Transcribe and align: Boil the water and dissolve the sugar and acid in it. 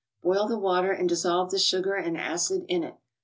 Boil 0.23 0.47
the 0.47 0.57
water 0.57 0.91
and 0.91 1.07
dissolve 1.07 1.51
the 1.51 1.59
sugar 1.59 1.93
and 1.93 2.17
acid 2.17 2.65
in 2.67 2.83
it. 2.83 2.95